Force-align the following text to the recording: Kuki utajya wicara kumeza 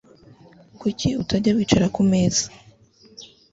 Kuki 0.79 1.07
utajya 1.21 1.51
wicara 1.57 1.87
kumeza 1.95 2.43